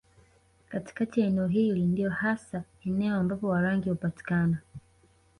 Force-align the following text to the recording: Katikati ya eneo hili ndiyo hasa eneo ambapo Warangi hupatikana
Katikati 0.69 1.21
ya 1.21 1.27
eneo 1.27 1.47
hili 1.47 1.85
ndiyo 1.85 2.09
hasa 2.09 2.63
eneo 2.85 3.15
ambapo 3.15 3.47
Warangi 3.47 3.89
hupatikana 3.89 4.57